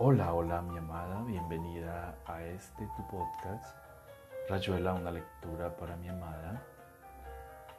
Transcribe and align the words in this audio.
Hola, 0.00 0.32
hola 0.32 0.62
mi 0.62 0.78
amada, 0.78 1.24
bienvenida 1.24 2.14
a 2.24 2.40
este 2.44 2.86
tu 2.96 3.04
podcast, 3.08 3.76
Rayuela, 4.48 4.94
una 4.94 5.10
lectura 5.10 5.76
para 5.76 5.96
mi 5.96 6.08
amada. 6.08 6.62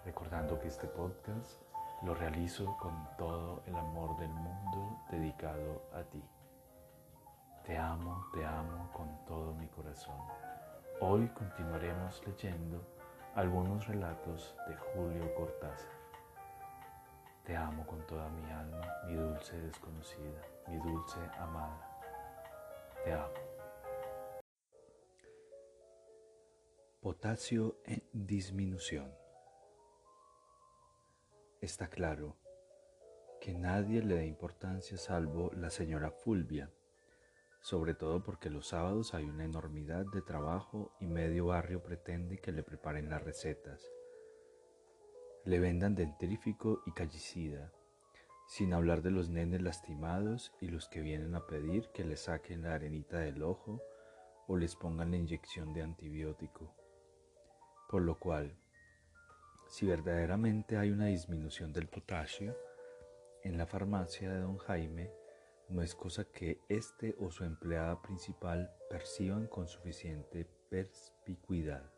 Recordando 0.04 0.60
que 0.60 0.68
este 0.68 0.86
podcast 0.88 1.62
lo 2.04 2.14
realizo 2.14 2.76
con 2.76 3.08
todo 3.18 3.64
el 3.66 3.74
amor 3.74 4.18
del 4.18 4.34
mundo 4.34 5.00
dedicado 5.10 5.82
a 5.94 6.04
ti. 6.04 6.22
Te 7.64 7.78
amo, 7.78 8.26
te 8.34 8.46
amo 8.46 8.92
con 8.92 9.08
todo 9.26 9.54
mi 9.54 9.68
corazón. 9.68 10.20
Hoy 11.00 11.26
continuaremos 11.30 12.22
leyendo 12.28 12.86
algunos 13.34 13.88
relatos 13.88 14.58
de 14.68 14.76
Julio 14.76 15.34
Cortázar. 15.36 15.94
Te 17.46 17.56
amo 17.56 17.88
con 17.88 18.06
toda 18.08 18.28
mi 18.28 18.52
alma, 18.52 18.86
mi 19.08 19.14
dulce 19.14 19.58
desconocida, 19.62 20.42
mi 20.68 20.76
dulce 20.80 21.18
amada. 21.40 21.89
Potasio 27.02 27.78
en 27.86 28.04
disminución. 28.14 29.12
Está 31.62 31.88
claro 31.88 32.38
que 33.42 33.54
nadie 33.54 34.04
le 34.04 34.16
da 34.16 34.24
importancia 34.24 34.98
salvo 34.98 35.52
la 35.54 35.70
señora 35.70 36.12
Fulvia, 36.12 36.72
sobre 37.62 37.94
todo 37.94 38.22
porque 38.22 38.50
los 38.50 38.68
sábados 38.68 39.14
hay 39.14 39.26
una 39.26 39.46
enormidad 39.46 40.06
de 40.14 40.22
trabajo 40.22 40.94
y 41.00 41.08
medio 41.08 41.48
barrio 41.48 41.82
pretende 41.82 42.38
que 42.38 42.52
le 42.52 42.64
preparen 42.64 43.10
las 43.10 43.24
recetas. 43.24 43.82
Le 45.46 45.60
vendan 45.60 45.96
dentrífico 45.96 46.84
y 46.86 46.92
callicida, 46.92 47.74
sin 48.50 48.74
hablar 48.74 49.04
de 49.04 49.12
los 49.12 49.30
nenes 49.30 49.62
lastimados 49.62 50.52
y 50.60 50.70
los 50.70 50.90
que 50.90 51.02
vienen 51.02 51.36
a 51.36 51.46
pedir 51.46 51.90
que 51.94 52.04
le 52.04 52.18
saquen 52.18 52.64
la 52.64 52.74
arenita 52.74 53.20
del 53.20 53.44
ojo 53.44 53.80
o 54.48 54.58
les 54.58 54.76
pongan 54.76 55.12
la 55.12 55.18
inyección 55.18 55.72
de 55.72 55.84
antibiótico. 55.84 56.74
Por 57.88 58.02
lo 58.02 58.18
cual, 58.18 58.58
si 59.68 59.86
verdaderamente 59.86 60.78
hay 60.78 60.90
una 60.90 61.06
disminución 61.06 61.72
del 61.74 61.88
potasio, 61.88 62.58
en 63.44 63.56
la 63.56 63.68
farmacia 63.68 64.32
de 64.32 64.40
don 64.40 64.58
Jaime 64.58 65.12
no 65.70 65.84
es 65.84 65.94
cosa 65.94 66.24
que 66.26 66.60
éste 66.70 67.16
o 67.20 67.30
su 67.30 67.44
empleada 67.44 68.02
principal 68.02 68.74
perciban 68.90 69.46
con 69.46 69.68
suficiente 69.68 70.48
perspicuidad. 70.72 71.94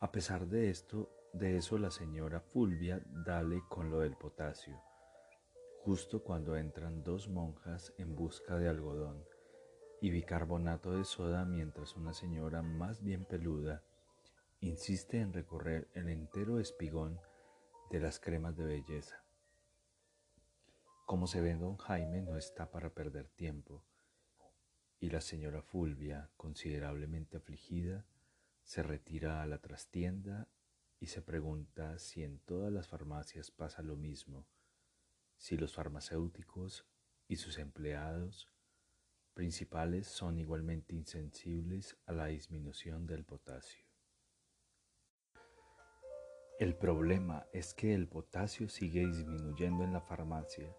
A 0.00 0.10
pesar 0.10 0.48
de 0.48 0.70
esto, 0.70 1.21
de 1.32 1.56
eso 1.56 1.78
la 1.78 1.90
señora 1.90 2.40
Fulvia 2.40 3.02
dale 3.06 3.62
con 3.68 3.90
lo 3.90 4.00
del 4.00 4.16
potasio, 4.16 4.78
justo 5.80 6.22
cuando 6.22 6.56
entran 6.56 7.02
dos 7.02 7.28
monjas 7.28 7.94
en 7.96 8.14
busca 8.14 8.58
de 8.58 8.68
algodón 8.68 9.24
y 10.00 10.10
bicarbonato 10.10 10.96
de 10.96 11.04
soda 11.04 11.44
mientras 11.44 11.96
una 11.96 12.12
señora 12.12 12.62
más 12.62 13.02
bien 13.02 13.24
peluda 13.24 13.82
insiste 14.60 15.20
en 15.20 15.32
recorrer 15.32 15.88
el 15.94 16.08
entero 16.08 16.60
espigón 16.60 17.18
de 17.90 17.98
las 17.98 18.20
cremas 18.20 18.56
de 18.56 18.64
belleza. 18.64 19.24
Como 21.06 21.26
se 21.26 21.40
ve, 21.40 21.54
don 21.54 21.76
Jaime 21.78 22.22
no 22.22 22.36
está 22.36 22.70
para 22.70 22.90
perder 22.90 23.28
tiempo, 23.28 23.82
y 25.00 25.10
la 25.10 25.20
señora 25.20 25.62
Fulvia, 25.62 26.30
considerablemente 26.36 27.38
afligida, 27.38 28.04
se 28.62 28.82
retira 28.84 29.42
a 29.42 29.46
la 29.46 29.58
trastienda 29.58 30.46
y 31.02 31.08
se 31.08 31.20
pregunta 31.20 31.98
si 31.98 32.22
en 32.22 32.38
todas 32.38 32.72
las 32.72 32.86
farmacias 32.86 33.50
pasa 33.50 33.82
lo 33.82 33.96
mismo, 33.96 34.46
si 35.36 35.56
los 35.56 35.74
farmacéuticos 35.74 36.86
y 37.26 37.34
sus 37.34 37.58
empleados 37.58 38.48
principales 39.34 40.06
son 40.06 40.38
igualmente 40.38 40.94
insensibles 40.94 41.98
a 42.06 42.12
la 42.12 42.26
disminución 42.26 43.04
del 43.08 43.24
potasio. 43.24 43.84
El 46.60 46.76
problema 46.76 47.48
es 47.52 47.74
que 47.74 47.94
el 47.94 48.06
potasio 48.06 48.68
sigue 48.68 49.04
disminuyendo 49.04 49.82
en 49.82 49.92
la 49.92 50.02
farmacia 50.02 50.72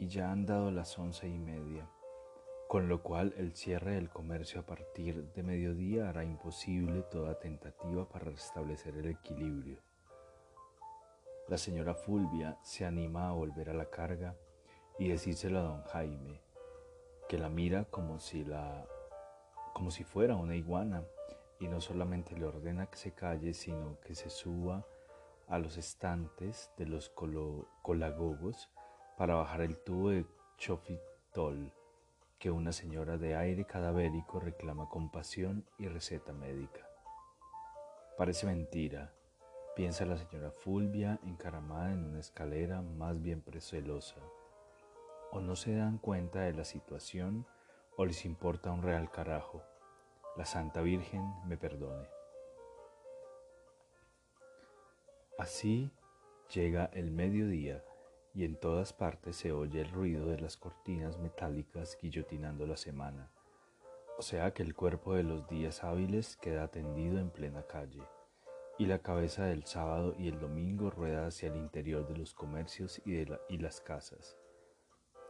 y 0.00 0.08
ya 0.08 0.32
han 0.32 0.46
dado 0.46 0.72
las 0.72 0.98
once 0.98 1.28
y 1.28 1.38
media 1.38 1.88
con 2.68 2.86
lo 2.86 3.02
cual 3.02 3.32
el 3.38 3.56
cierre 3.56 3.94
del 3.94 4.10
comercio 4.10 4.60
a 4.60 4.66
partir 4.66 5.32
de 5.32 5.42
mediodía 5.42 6.10
hará 6.10 6.22
imposible 6.22 7.00
toda 7.00 7.38
tentativa 7.38 8.06
para 8.06 8.26
restablecer 8.26 8.94
el 8.98 9.06
equilibrio. 9.06 9.78
La 11.48 11.56
señora 11.56 11.94
Fulvia 11.94 12.58
se 12.62 12.84
anima 12.84 13.30
a 13.30 13.32
volver 13.32 13.70
a 13.70 13.74
la 13.74 13.88
carga 13.88 14.36
y 14.98 15.08
decírselo 15.08 15.60
a 15.60 15.62
don 15.62 15.82
Jaime, 15.84 16.42
que 17.26 17.38
la 17.38 17.48
mira 17.48 17.84
como 17.86 18.18
si, 18.18 18.44
la, 18.44 18.86
como 19.72 19.90
si 19.90 20.04
fuera 20.04 20.36
una 20.36 20.54
iguana 20.54 21.04
y 21.60 21.68
no 21.68 21.80
solamente 21.80 22.36
le 22.36 22.44
ordena 22.44 22.90
que 22.90 22.98
se 22.98 23.14
calle, 23.14 23.54
sino 23.54 23.98
que 24.00 24.14
se 24.14 24.28
suba 24.28 24.86
a 25.46 25.58
los 25.58 25.78
estantes 25.78 26.70
de 26.76 26.84
los 26.84 27.08
colagogos 27.08 28.70
para 29.16 29.36
bajar 29.36 29.62
el 29.62 29.78
tubo 29.78 30.10
de 30.10 30.26
chofitol 30.58 31.72
que 32.38 32.50
una 32.52 32.72
señora 32.72 33.18
de 33.18 33.34
aire 33.34 33.64
cadavérico 33.64 34.38
reclama 34.38 34.88
compasión 34.88 35.64
y 35.76 35.88
receta 35.88 36.32
médica. 36.32 36.88
Parece 38.16 38.46
mentira, 38.46 39.12
piensa 39.74 40.06
la 40.06 40.16
señora 40.16 40.52
Fulvia 40.52 41.18
encaramada 41.24 41.92
en 41.92 42.04
una 42.04 42.20
escalera 42.20 42.80
más 42.80 43.20
bien 43.20 43.42
precelosa. 43.42 44.20
O 45.32 45.40
no 45.40 45.56
se 45.56 45.74
dan 45.74 45.98
cuenta 45.98 46.40
de 46.40 46.52
la 46.52 46.64
situación 46.64 47.46
o 47.96 48.06
les 48.06 48.24
importa 48.24 48.70
un 48.70 48.82
real 48.82 49.10
carajo. 49.10 49.62
La 50.36 50.44
Santa 50.44 50.80
Virgen 50.80 51.34
me 51.46 51.56
perdone. 51.56 52.08
Así 55.38 55.90
llega 56.54 56.86
el 56.92 57.10
mediodía 57.10 57.84
y 58.38 58.44
en 58.44 58.54
todas 58.54 58.92
partes 58.92 59.34
se 59.34 59.50
oye 59.50 59.80
el 59.80 59.90
ruido 59.90 60.26
de 60.26 60.38
las 60.38 60.56
cortinas 60.56 61.18
metálicas 61.18 61.98
guillotinando 62.00 62.68
la 62.68 62.76
semana, 62.76 63.32
o 64.16 64.22
sea 64.22 64.54
que 64.54 64.62
el 64.62 64.76
cuerpo 64.76 65.14
de 65.14 65.24
los 65.24 65.48
días 65.48 65.82
hábiles 65.82 66.36
queda 66.36 66.68
tendido 66.68 67.18
en 67.18 67.30
plena 67.30 67.64
calle, 67.64 68.00
y 68.78 68.86
la 68.86 69.00
cabeza 69.00 69.46
del 69.46 69.64
sábado 69.64 70.14
y 70.16 70.28
el 70.28 70.38
domingo 70.38 70.88
rueda 70.88 71.26
hacia 71.26 71.48
el 71.48 71.56
interior 71.56 72.06
de 72.06 72.16
los 72.16 72.32
comercios 72.32 73.02
y, 73.04 73.10
de 73.14 73.40
y 73.48 73.58
las 73.58 73.80
casas, 73.80 74.38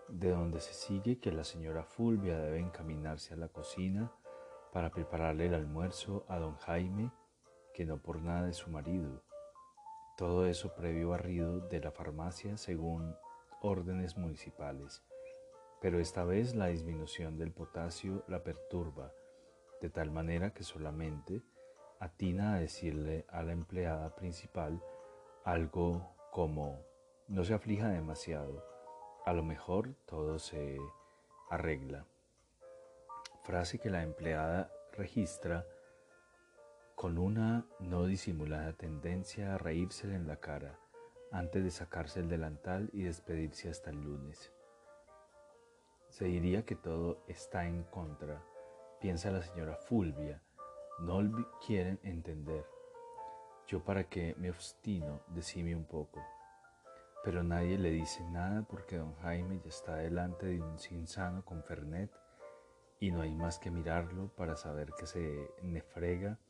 de 0.08 0.28
donde 0.32 0.60
se 0.60 0.74
sigue 0.74 1.18
que 1.18 1.32
la 1.32 1.44
señora 1.44 1.84
Fulvia 1.84 2.38
debe 2.38 2.58
encaminarse 2.58 3.32
a 3.32 3.38
la 3.38 3.48
cocina 3.48 4.12
para 4.70 4.90
prepararle 4.90 5.46
el 5.46 5.54
almuerzo 5.54 6.26
a 6.28 6.38
don 6.38 6.56
Jaime, 6.56 7.10
que 7.72 7.86
no 7.86 8.02
por 8.02 8.20
nada 8.20 8.50
es 8.50 8.58
su 8.58 8.68
marido, 8.68 9.22
todo 10.18 10.46
eso 10.46 10.74
previo 10.74 11.10
barrido 11.10 11.60
de 11.60 11.78
la 11.78 11.92
farmacia 11.92 12.56
según 12.56 13.14
órdenes 13.62 14.16
municipales. 14.16 15.04
Pero 15.80 16.00
esta 16.00 16.24
vez 16.24 16.56
la 16.56 16.66
disminución 16.66 17.38
del 17.38 17.52
potasio 17.52 18.24
la 18.26 18.42
perturba, 18.42 19.12
de 19.80 19.90
tal 19.90 20.10
manera 20.10 20.52
que 20.52 20.64
solamente 20.64 21.40
atina 22.00 22.54
a 22.54 22.58
decirle 22.58 23.26
a 23.28 23.44
la 23.44 23.52
empleada 23.52 24.16
principal 24.16 24.82
algo 25.44 26.16
como 26.32 26.82
no 27.28 27.44
se 27.44 27.54
aflija 27.54 27.88
demasiado, 27.88 28.66
a 29.24 29.32
lo 29.32 29.44
mejor 29.44 29.94
todo 30.04 30.40
se 30.40 30.78
arregla. 31.48 32.06
Frase 33.44 33.78
que 33.78 33.88
la 33.88 34.02
empleada 34.02 34.68
registra 34.94 35.64
con 36.98 37.16
una 37.16 37.64
no 37.78 38.06
disimulada 38.06 38.72
tendencia 38.72 39.54
a 39.54 39.58
reírsele 39.58 40.16
en 40.16 40.26
la 40.26 40.40
cara 40.40 40.80
antes 41.30 41.62
de 41.62 41.70
sacarse 41.70 42.18
el 42.18 42.28
delantal 42.28 42.90
y 42.92 43.04
despedirse 43.04 43.70
hasta 43.70 43.90
el 43.90 44.02
lunes. 44.02 44.52
Se 46.08 46.24
diría 46.24 46.64
que 46.64 46.74
todo 46.74 47.22
está 47.28 47.68
en 47.68 47.84
contra, 47.84 48.42
piensa 49.00 49.30
la 49.30 49.42
señora 49.42 49.76
Fulvia, 49.76 50.42
no 50.98 51.20
quieren 51.64 52.00
entender. 52.02 52.66
Yo 53.68 53.84
para 53.84 54.08
qué 54.08 54.34
me 54.36 54.50
obstino, 54.50 55.20
decime 55.28 55.76
un 55.76 55.84
poco. 55.84 56.20
Pero 57.22 57.44
nadie 57.44 57.78
le 57.78 57.92
dice 57.92 58.28
nada 58.32 58.66
porque 58.68 58.96
don 58.96 59.14
Jaime 59.18 59.60
ya 59.60 59.68
está 59.68 59.94
delante 59.94 60.46
de 60.46 60.60
un 60.60 60.80
cinsano 60.80 61.44
con 61.44 61.62
Fernet 61.62 62.10
y 62.98 63.12
no 63.12 63.20
hay 63.20 63.36
más 63.36 63.60
que 63.60 63.70
mirarlo 63.70 64.34
para 64.34 64.56
saber 64.56 64.92
que 64.98 65.06
se 65.06 65.52
nefrega 65.62 66.40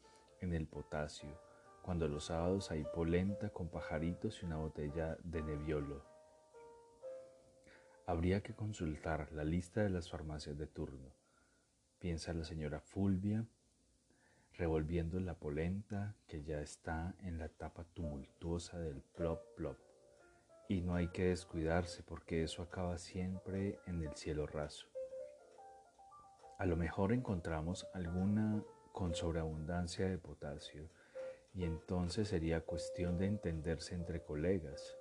en 0.41 0.55
el 0.55 0.67
potasio, 0.67 1.41
cuando 1.83 2.09
los 2.09 2.27
sábados 2.27 2.71
hay 2.71 2.85
polenta 2.95 3.51
con 3.51 3.69
pajaritos 3.69 4.43
y 4.43 4.47
una 4.47 4.57
botella 4.57 5.17
de 5.23 5.43
neviolo. 5.43 6.05
Habría 8.07 8.43
que 8.43 8.55
consultar 8.55 9.31
la 9.33 9.45
lista 9.45 9.83
de 9.83 9.91
las 9.91 10.11
farmacias 10.11 10.59
de 10.59 10.67
turno, 10.67 11.13
piensa 11.99 12.33
la 12.33 12.45
señora 12.45 12.81
Fulvia, 12.81 13.47
revolviendo 14.55 15.21
la 15.21 15.35
polenta 15.35 16.17
que 16.27 16.43
ya 16.43 16.61
está 16.61 17.15
en 17.21 17.39
la 17.39 17.47
etapa 17.47 17.85
tumultuosa 17.95 18.79
del 18.79 19.03
plop 19.03 19.41
plop 19.57 19.79
y 20.69 20.83
no 20.83 20.95
hay 20.95 21.09
que 21.09 21.27
descuidarse 21.27 22.03
porque 22.03 22.43
eso 22.43 22.63
acaba 22.63 22.99
siempre 22.99 23.79
en 23.87 24.03
el 24.03 24.15
cielo 24.15 24.47
raso. 24.47 24.87
A 26.59 26.67
lo 26.67 26.77
mejor 26.77 27.13
encontramos 27.13 27.87
alguna 27.95 28.63
con 28.99 29.15
sobreabundancia 29.15 30.09
de 30.09 30.19
potasio 30.19 30.91
y 31.55 31.63
entonces 31.63 32.27
sería 32.27 32.63
cuestión 32.63 33.17
de 33.17 33.27
entenderse 33.27 33.95
entre 33.95 34.21
colegas. 34.21 34.97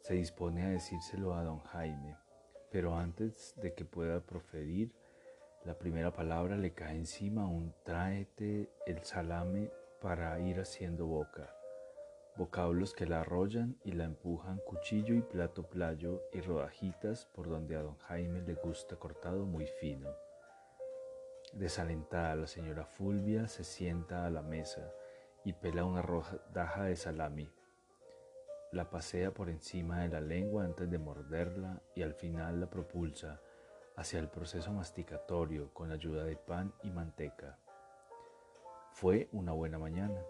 Se 0.00 0.14
dispone 0.14 0.64
a 0.64 0.70
decírselo 0.70 1.32
a 1.36 1.44
don 1.44 1.60
Jaime, 1.60 2.16
pero 2.72 2.96
antes 2.96 3.54
de 3.62 3.72
que 3.72 3.84
pueda 3.84 4.26
proferir 4.26 4.92
la 5.64 5.78
primera 5.78 6.12
palabra 6.12 6.56
le 6.56 6.74
cae 6.74 6.96
encima 6.96 7.46
un 7.46 7.72
tráete 7.84 8.68
el 8.84 9.04
salame 9.04 9.70
para 10.00 10.40
ir 10.40 10.58
haciendo 10.58 11.06
boca 11.06 11.54
vocablos 12.36 12.94
que 12.94 13.06
la 13.06 13.20
arrollan 13.20 13.76
y 13.84 13.92
la 13.92 14.04
empujan 14.04 14.58
cuchillo 14.66 15.14
y 15.14 15.20
plato 15.20 15.68
playo 15.68 16.22
y 16.32 16.40
rodajitas 16.40 17.26
por 17.26 17.48
donde 17.48 17.76
a 17.76 17.82
don 17.82 17.96
Jaime 17.98 18.40
le 18.40 18.54
gusta 18.54 18.96
cortado 18.96 19.44
muy 19.44 19.66
fino. 19.80 20.08
Desalentada 21.52 22.34
la 22.34 22.46
señora 22.46 22.84
Fulvia 22.84 23.46
se 23.48 23.64
sienta 23.64 24.26
a 24.26 24.30
la 24.30 24.42
mesa 24.42 24.92
y 25.44 25.52
pela 25.52 25.84
una 25.84 26.02
rodaja 26.02 26.84
de 26.84 26.96
salami. 26.96 27.50
La 28.72 28.90
pasea 28.90 29.32
por 29.32 29.50
encima 29.50 30.00
de 30.00 30.08
la 30.08 30.20
lengua 30.20 30.64
antes 30.64 30.90
de 30.90 30.98
morderla 30.98 31.82
y 31.94 32.02
al 32.02 32.14
final 32.14 32.60
la 32.60 32.70
propulsa 32.70 33.40
hacia 33.96 34.18
el 34.18 34.28
proceso 34.28 34.72
masticatorio 34.72 35.72
con 35.74 35.92
ayuda 35.92 36.24
de 36.24 36.36
pan 36.36 36.72
y 36.82 36.90
manteca. 36.90 37.58
Fue 38.92 39.28
una 39.32 39.52
buena 39.52 39.78
mañana 39.78 40.22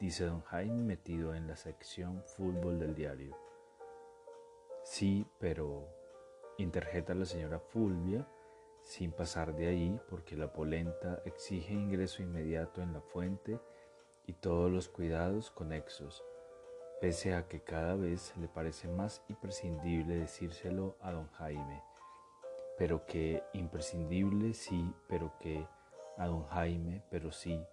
dice 0.00 0.24
don 0.24 0.40
Jaime 0.44 0.82
metido 0.82 1.34
en 1.34 1.46
la 1.46 1.56
sección 1.56 2.22
fútbol 2.24 2.78
del 2.78 2.94
diario. 2.94 3.36
Sí, 4.82 5.26
pero 5.38 5.86
interjeta 6.56 7.14
la 7.14 7.26
señora 7.26 7.60
Fulvia 7.60 8.26
sin 8.90 9.12
pasar 9.12 9.54
de 9.54 9.68
ahí 9.68 10.00
porque 10.08 10.36
la 10.36 10.52
polenta 10.52 11.22
exige 11.24 11.72
ingreso 11.72 12.22
inmediato 12.22 12.82
en 12.82 12.92
la 12.92 13.00
fuente 13.00 13.60
y 14.26 14.32
todos 14.32 14.70
los 14.70 14.88
cuidados 14.88 15.50
conexos, 15.50 16.24
pese 17.00 17.34
a 17.34 17.48
que 17.48 17.62
cada 17.62 17.94
vez 17.94 18.36
le 18.36 18.48
parece 18.48 18.88
más 18.88 19.24
imprescindible 19.28 20.16
decírselo 20.16 20.96
a 21.00 21.12
don 21.12 21.28
Jaime, 21.32 21.82
pero 22.76 23.06
que 23.06 23.42
imprescindible 23.52 24.54
sí, 24.54 24.92
pero 25.08 25.32
que 25.38 25.66
a 26.16 26.26
don 26.26 26.44
Jaime, 26.48 27.02
pero 27.10 27.30
sí, 27.30 27.64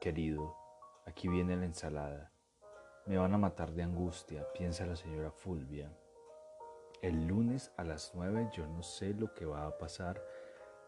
querido, 0.00 0.56
Aquí 1.04 1.26
viene 1.26 1.56
la 1.56 1.64
ensalada. 1.64 2.30
Me 3.06 3.18
van 3.18 3.34
a 3.34 3.38
matar 3.38 3.72
de 3.72 3.82
angustia, 3.82 4.46
piensa 4.52 4.86
la 4.86 4.94
señora 4.94 5.32
Fulvia. 5.32 5.90
El 7.02 7.26
lunes 7.26 7.72
a 7.76 7.82
las 7.82 8.12
nueve 8.14 8.48
yo 8.52 8.68
no 8.68 8.84
sé 8.84 9.12
lo 9.12 9.34
que 9.34 9.44
va 9.44 9.66
a 9.66 9.78
pasar 9.78 10.22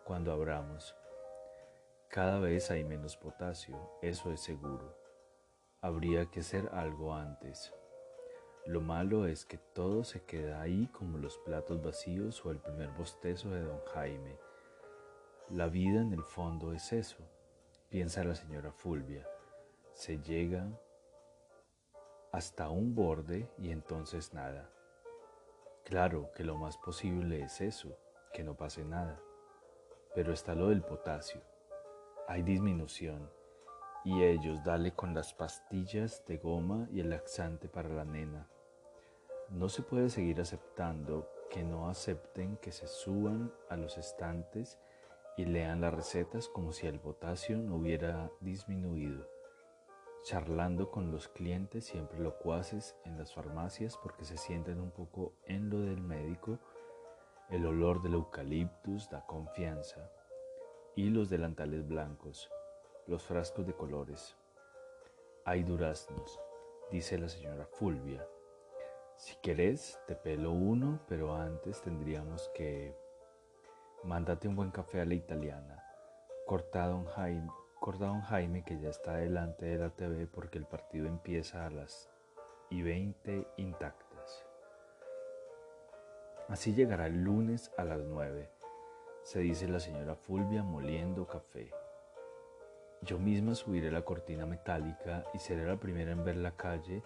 cuando 0.04 0.32
abramos. 0.32 0.94
Cada 2.08 2.38
vez 2.38 2.70
hay 2.70 2.84
menos 2.84 3.16
potasio, 3.16 3.76
eso 4.02 4.30
es 4.32 4.40
seguro. 4.40 4.96
Habría 5.80 6.26
que 6.26 6.40
hacer 6.40 6.68
algo 6.72 7.14
antes. 7.14 7.74
Lo 8.66 8.80
malo 8.80 9.26
es 9.26 9.44
que 9.44 9.58
todo 9.58 10.04
se 10.04 10.22
queda 10.22 10.60
ahí 10.60 10.86
como 10.88 11.18
los 11.18 11.38
platos 11.38 11.82
vacíos 11.82 12.44
o 12.46 12.50
el 12.50 12.58
primer 12.58 12.90
bostezo 12.90 13.50
de 13.50 13.62
don 13.62 13.80
Jaime. 13.92 14.38
La 15.50 15.66
vida 15.66 16.00
en 16.00 16.12
el 16.12 16.22
fondo 16.22 16.72
es 16.72 16.92
eso, 16.92 17.18
piensa 17.90 18.24
la 18.24 18.34
señora 18.34 18.72
Fulvia 18.72 19.28
se 19.94 20.18
llega 20.18 20.66
hasta 22.32 22.68
un 22.68 22.94
borde 22.94 23.48
y 23.58 23.70
entonces 23.70 24.34
nada. 24.34 24.68
Claro 25.84 26.32
que 26.34 26.42
lo 26.42 26.56
más 26.56 26.76
posible 26.78 27.42
es 27.42 27.60
eso, 27.60 27.96
que 28.32 28.42
no 28.42 28.56
pase 28.56 28.84
nada. 28.84 29.20
Pero 30.14 30.32
está 30.32 30.54
lo 30.54 30.68
del 30.68 30.82
potasio. 30.82 31.40
Hay 32.28 32.42
disminución 32.42 33.30
y 34.04 34.22
ellos 34.22 34.62
dale 34.64 34.92
con 34.92 35.14
las 35.14 35.34
pastillas 35.34 36.24
de 36.26 36.38
goma 36.38 36.88
y 36.92 37.00
el 37.00 37.10
laxante 37.10 37.68
para 37.68 37.88
la 37.88 38.04
nena. 38.04 38.48
No 39.50 39.68
se 39.68 39.82
puede 39.82 40.10
seguir 40.10 40.40
aceptando 40.40 41.28
que 41.50 41.62
no 41.62 41.88
acepten 41.88 42.56
que 42.58 42.72
se 42.72 42.86
suban 42.86 43.52
a 43.68 43.76
los 43.76 43.98
estantes 43.98 44.78
y 45.36 45.44
lean 45.44 45.80
las 45.80 45.94
recetas 45.94 46.48
como 46.48 46.72
si 46.72 46.86
el 46.86 47.00
potasio 47.00 47.58
no 47.58 47.76
hubiera 47.76 48.30
disminuido 48.40 49.26
charlando 50.24 50.90
con 50.90 51.12
los 51.12 51.28
clientes 51.28 51.84
siempre 51.84 52.18
locuaces 52.18 52.96
en 53.04 53.18
las 53.18 53.34
farmacias 53.34 53.98
porque 53.98 54.24
se 54.24 54.38
sienten 54.38 54.80
un 54.80 54.90
poco 54.90 55.34
en 55.44 55.68
lo 55.68 55.80
del 55.80 56.00
médico, 56.00 56.58
el 57.50 57.66
olor 57.66 58.02
del 58.02 58.14
eucaliptus 58.14 59.08
da 59.10 59.24
confianza 59.26 60.10
y 60.96 61.10
los 61.10 61.28
delantales 61.28 61.86
blancos, 61.86 62.50
los 63.06 63.22
frascos 63.22 63.66
de 63.66 63.74
colores. 63.74 64.36
Hay 65.44 65.62
duraznos, 65.62 66.40
dice 66.90 67.18
la 67.18 67.28
señora 67.28 67.66
Fulvia. 67.66 68.26
Si 69.16 69.36
querés, 69.36 70.00
te 70.06 70.16
pelo 70.16 70.52
uno, 70.52 71.00
pero 71.06 71.34
antes 71.34 71.80
tendríamos 71.82 72.50
que... 72.54 72.96
Mándate 74.02 74.48
un 74.48 74.56
buen 74.56 74.70
café 74.70 75.00
a 75.00 75.04
la 75.04 75.14
italiana. 75.14 75.82
Cortado 76.46 76.96
un 76.96 77.06
Jaime 77.06 77.48
don 77.92 78.22
Jaime 78.22 78.64
que 78.64 78.80
ya 78.80 78.88
está 78.88 79.16
delante 79.16 79.66
de 79.66 79.78
la 79.78 79.90
TV 79.90 80.26
porque 80.26 80.56
el 80.56 80.64
partido 80.64 81.06
empieza 81.06 81.66
a 81.66 81.70
las 81.70 82.10
y 82.70 82.82
20 82.82 83.46
intactas. 83.58 84.13
Así 86.48 86.74
llegará 86.74 87.06
el 87.06 87.24
lunes 87.24 87.72
a 87.78 87.84
las 87.84 88.02
9, 88.02 88.50
se 89.22 89.40
dice 89.40 89.66
la 89.66 89.80
señora 89.80 90.14
Fulvia 90.14 90.62
moliendo 90.62 91.26
café. 91.26 91.70
Yo 93.00 93.18
misma 93.18 93.54
subiré 93.54 93.90
la 93.90 94.02
cortina 94.02 94.44
metálica 94.44 95.24
y 95.32 95.38
seré 95.38 95.64
la 95.64 95.80
primera 95.80 96.12
en 96.12 96.22
ver 96.22 96.36
la 96.36 96.54
calle 96.54 97.02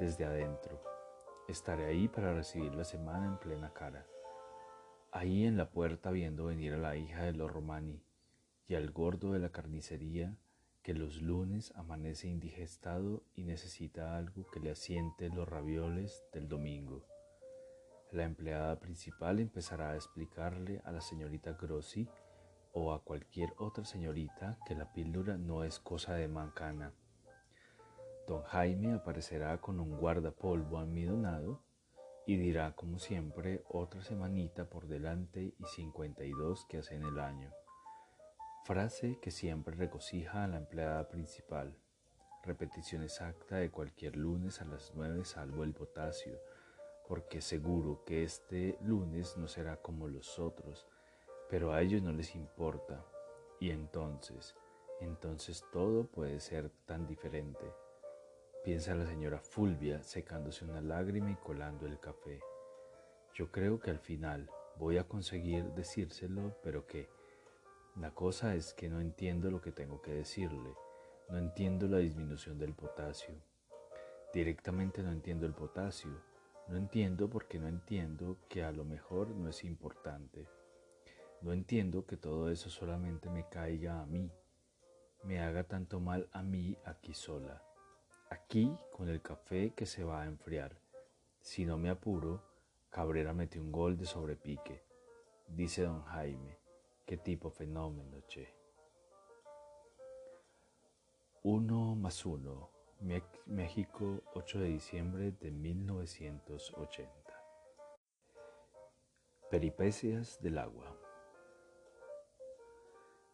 desde 0.00 0.24
adentro. 0.24 0.82
Estaré 1.48 1.84
ahí 1.84 2.08
para 2.08 2.32
recibir 2.32 2.74
la 2.74 2.84
semana 2.84 3.26
en 3.26 3.36
plena 3.36 3.74
cara. 3.74 4.06
Ahí 5.12 5.44
en 5.44 5.58
la 5.58 5.68
puerta 5.68 6.10
viendo 6.10 6.46
venir 6.46 6.72
a 6.72 6.78
la 6.78 6.96
hija 6.96 7.24
de 7.24 7.34
los 7.34 7.52
Romani 7.52 8.02
y 8.68 8.74
al 8.74 8.90
gordo 8.90 9.34
de 9.34 9.38
la 9.38 9.50
carnicería 9.50 10.34
que 10.82 10.94
los 10.94 11.20
lunes 11.20 11.74
amanece 11.76 12.28
indigestado 12.28 13.22
y 13.34 13.44
necesita 13.44 14.16
algo 14.16 14.46
que 14.50 14.60
le 14.60 14.70
asiente 14.70 15.28
los 15.28 15.46
ravioles 15.46 16.24
del 16.32 16.48
domingo. 16.48 17.17
La 18.12 18.24
empleada 18.24 18.78
principal 18.80 19.38
empezará 19.38 19.90
a 19.90 19.96
explicarle 19.96 20.80
a 20.84 20.92
la 20.92 21.00
señorita 21.00 21.52
Grossi 21.52 22.08
o 22.72 22.92
a 22.92 23.02
cualquier 23.04 23.52
otra 23.58 23.84
señorita 23.84 24.58
que 24.66 24.74
la 24.74 24.92
píldora 24.92 25.36
no 25.36 25.62
es 25.62 25.78
cosa 25.78 26.14
de 26.14 26.26
mancana. 26.26 26.94
Don 28.26 28.42
Jaime 28.44 28.94
aparecerá 28.94 29.60
con 29.60 29.78
un 29.78 29.98
guardapolvo 29.98 30.78
almidonado 30.78 31.62
y 32.26 32.36
dirá 32.36 32.74
como 32.74 32.98
siempre 32.98 33.62
otra 33.68 34.02
semanita 34.02 34.68
por 34.68 34.86
delante 34.86 35.54
y 35.58 35.64
cincuenta 35.64 36.24
y 36.24 36.32
dos 36.32 36.66
que 36.66 36.78
hacen 36.78 37.02
el 37.02 37.18
año. 37.18 37.50
Frase 38.64 39.18
que 39.20 39.30
siempre 39.30 39.74
regocija 39.74 40.44
a 40.44 40.46
la 40.46 40.58
empleada 40.58 41.08
principal. 41.08 41.78
Repetición 42.42 43.02
exacta 43.02 43.56
de 43.56 43.70
cualquier 43.70 44.16
lunes 44.16 44.60
a 44.60 44.66
las 44.66 44.92
9 44.94 45.24
salvo 45.24 45.64
el 45.64 45.72
potasio, 45.72 46.38
porque 47.08 47.40
seguro 47.40 48.04
que 48.04 48.22
este 48.22 48.78
lunes 48.82 49.38
no 49.38 49.48
será 49.48 49.78
como 49.78 50.08
los 50.08 50.38
otros, 50.38 50.86
pero 51.48 51.72
a 51.72 51.80
ellos 51.80 52.02
no 52.02 52.12
les 52.12 52.34
importa. 52.34 53.02
Y 53.58 53.70
entonces, 53.70 54.54
entonces 55.00 55.64
todo 55.72 56.06
puede 56.06 56.38
ser 56.38 56.70
tan 56.84 57.06
diferente. 57.06 57.72
Piensa 58.62 58.94
la 58.94 59.06
señora 59.06 59.40
Fulvia 59.40 60.02
secándose 60.02 60.66
una 60.66 60.82
lágrima 60.82 61.30
y 61.30 61.36
colando 61.36 61.86
el 61.86 61.98
café. 61.98 62.40
Yo 63.32 63.50
creo 63.50 63.80
que 63.80 63.90
al 63.90 63.98
final 63.98 64.50
voy 64.76 64.98
a 64.98 65.08
conseguir 65.08 65.64
decírselo, 65.72 66.58
pero 66.62 66.86
que 66.86 67.08
la 67.96 68.14
cosa 68.14 68.54
es 68.54 68.74
que 68.74 68.90
no 68.90 69.00
entiendo 69.00 69.50
lo 69.50 69.62
que 69.62 69.72
tengo 69.72 70.02
que 70.02 70.12
decirle, 70.12 70.74
no 71.30 71.38
entiendo 71.38 71.88
la 71.88 71.98
disminución 71.98 72.58
del 72.58 72.74
potasio. 72.74 73.34
Directamente 74.34 75.02
no 75.02 75.10
entiendo 75.10 75.46
el 75.46 75.54
potasio, 75.54 76.10
no 76.68 76.76
entiendo 76.76 77.28
porque 77.30 77.58
no 77.58 77.68
entiendo 77.68 78.38
que 78.48 78.62
a 78.62 78.72
lo 78.72 78.84
mejor 78.84 79.28
no 79.30 79.48
es 79.48 79.64
importante. 79.64 80.46
No 81.40 81.52
entiendo 81.52 82.04
que 82.04 82.16
todo 82.16 82.50
eso 82.50 82.68
solamente 82.68 83.30
me 83.30 83.48
caiga 83.48 84.00
a 84.00 84.06
mí, 84.06 84.30
me 85.22 85.40
haga 85.40 85.64
tanto 85.64 86.00
mal 86.00 86.28
a 86.32 86.42
mí 86.42 86.76
aquí 86.84 87.14
sola, 87.14 87.62
aquí 88.30 88.76
con 88.92 89.08
el 89.08 89.22
café 89.22 89.72
que 89.74 89.86
se 89.86 90.04
va 90.04 90.22
a 90.22 90.26
enfriar. 90.26 90.78
Si 91.40 91.64
no 91.64 91.78
me 91.78 91.90
apuro, 91.90 92.42
Cabrera 92.90 93.32
metió 93.32 93.62
un 93.62 93.72
gol 93.72 93.96
de 93.96 94.06
sobrepique, 94.06 94.82
dice 95.46 95.82
don 95.82 96.02
Jaime. 96.02 96.58
Qué 97.06 97.16
tipo 97.16 97.50
fenómeno, 97.50 98.20
che. 98.26 98.54
Uno 101.42 101.94
más 101.94 102.26
uno, 102.26 102.70
México, 103.00 104.24
8 104.34 104.58
de 104.58 104.66
diciembre 104.66 105.30
de 105.30 105.52
1980. 105.52 107.12
Peripecias 109.48 110.42
del 110.42 110.58
agua. 110.58 110.96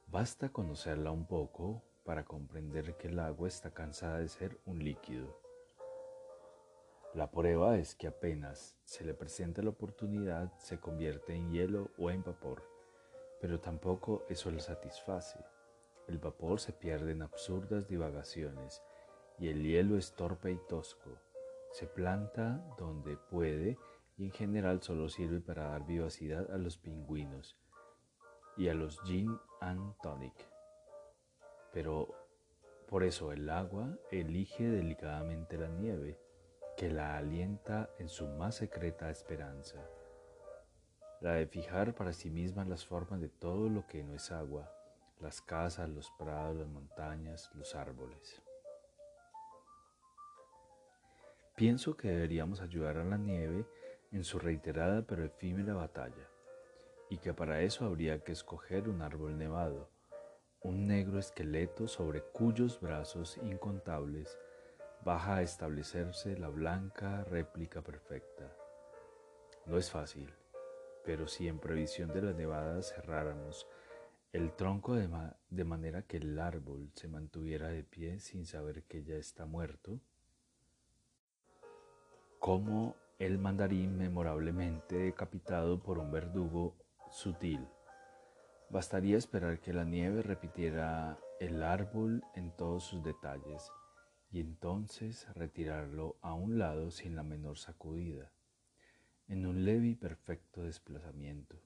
Basta 0.06 0.50
conocerla 0.50 1.10
un 1.12 1.26
poco 1.26 1.82
para 2.04 2.26
comprender 2.26 2.98
que 2.98 3.08
el 3.08 3.18
agua 3.18 3.48
está 3.48 3.72
cansada 3.72 4.18
de 4.18 4.28
ser 4.28 4.60
un 4.66 4.84
líquido. 4.84 5.40
La 7.14 7.30
prueba 7.30 7.78
es 7.78 7.94
que 7.94 8.08
apenas 8.08 8.76
se 8.84 9.02
le 9.02 9.14
presenta 9.14 9.62
la 9.62 9.70
oportunidad 9.70 10.52
se 10.58 10.78
convierte 10.78 11.34
en 11.34 11.50
hielo 11.50 11.90
o 11.96 12.10
en 12.10 12.22
vapor, 12.22 12.62
pero 13.40 13.60
tampoco 13.60 14.26
eso 14.28 14.50
le 14.50 14.60
satisface. 14.60 15.38
El 16.06 16.18
vapor 16.18 16.60
se 16.60 16.74
pierde 16.74 17.12
en 17.12 17.22
absurdas 17.22 17.88
divagaciones 17.88 18.82
y 19.38 19.48
el 19.48 19.62
hielo 19.62 19.96
es 19.96 20.14
torpe 20.14 20.52
y 20.52 20.58
tosco. 20.68 21.10
Se 21.72 21.86
planta 21.86 22.64
donde 22.78 23.16
puede 23.16 23.78
y 24.16 24.24
en 24.26 24.32
general 24.32 24.82
solo 24.82 25.08
sirve 25.08 25.40
para 25.40 25.70
dar 25.70 25.86
vivacidad 25.86 26.50
a 26.52 26.58
los 26.58 26.78
pingüinos 26.78 27.56
y 28.56 28.68
a 28.68 28.74
los 28.74 29.00
gin 29.02 29.36
and 29.60 29.94
tonic. 30.02 30.34
Pero 31.72 32.14
por 32.88 33.02
eso 33.02 33.32
el 33.32 33.50
agua 33.50 33.98
elige 34.12 34.68
delicadamente 34.68 35.58
la 35.58 35.68
nieve, 35.68 36.20
que 36.76 36.90
la 36.90 37.16
alienta 37.16 37.90
en 37.98 38.08
su 38.08 38.28
más 38.28 38.56
secreta 38.56 39.10
esperanza, 39.10 39.84
la 41.20 41.32
de 41.32 41.46
fijar 41.46 41.94
para 41.94 42.12
sí 42.12 42.30
misma 42.30 42.64
las 42.64 42.84
formas 42.84 43.20
de 43.20 43.28
todo 43.28 43.68
lo 43.68 43.86
que 43.86 44.04
no 44.04 44.14
es 44.14 44.30
agua, 44.30 44.70
las 45.20 45.40
casas, 45.40 45.88
los 45.88 46.10
prados, 46.18 46.56
las 46.56 46.68
montañas, 46.68 47.50
los 47.54 47.74
árboles. 47.74 48.43
Pienso 51.56 51.96
que 51.96 52.08
deberíamos 52.08 52.60
ayudar 52.60 52.96
a 52.96 53.04
la 53.04 53.16
nieve 53.16 53.64
en 54.10 54.24
su 54.24 54.40
reiterada 54.40 55.02
pero 55.06 55.24
efímera 55.24 55.74
batalla, 55.74 56.28
y 57.10 57.18
que 57.18 57.32
para 57.32 57.62
eso 57.62 57.84
habría 57.84 58.24
que 58.24 58.32
escoger 58.32 58.88
un 58.88 59.02
árbol 59.02 59.38
nevado, 59.38 59.88
un 60.62 60.88
negro 60.88 61.20
esqueleto 61.20 61.86
sobre 61.86 62.22
cuyos 62.22 62.80
brazos 62.80 63.38
incontables 63.44 64.36
baja 65.04 65.36
a 65.36 65.42
establecerse 65.42 66.36
la 66.36 66.48
blanca 66.48 67.22
réplica 67.22 67.82
perfecta. 67.82 68.52
No 69.66 69.76
es 69.76 69.92
fácil, 69.92 70.34
pero 71.04 71.28
si 71.28 71.46
en 71.46 71.60
previsión 71.60 72.08
de 72.12 72.22
la 72.22 72.32
nevada 72.32 72.82
cerráramos 72.82 73.68
el 74.32 74.52
tronco 74.56 74.94
de, 74.94 75.08
de 75.50 75.64
manera 75.64 76.02
que 76.02 76.16
el 76.16 76.36
árbol 76.36 76.90
se 76.94 77.06
mantuviera 77.06 77.68
de 77.68 77.84
pie 77.84 78.18
sin 78.18 78.44
saber 78.44 78.82
que 78.84 79.04
ya 79.04 79.14
está 79.14 79.46
muerto, 79.46 80.00
como 82.44 82.94
el 83.18 83.38
mandarín 83.38 83.96
memorablemente 83.96 84.96
decapitado 84.96 85.82
por 85.82 85.96
un 85.96 86.10
verdugo 86.10 86.76
sutil. 87.10 87.66
Bastaría 88.68 89.16
esperar 89.16 89.60
que 89.60 89.72
la 89.72 89.84
nieve 89.84 90.20
repitiera 90.20 91.18
el 91.40 91.62
árbol 91.62 92.22
en 92.34 92.54
todos 92.54 92.84
sus 92.84 93.02
detalles 93.02 93.72
y 94.30 94.40
entonces 94.40 95.26
retirarlo 95.34 96.18
a 96.20 96.34
un 96.34 96.58
lado 96.58 96.90
sin 96.90 97.16
la 97.16 97.22
menor 97.22 97.56
sacudida, 97.56 98.30
en 99.26 99.46
un 99.46 99.64
leve 99.64 99.86
y 99.86 99.94
perfecto 99.94 100.64
desplazamiento. 100.64 101.56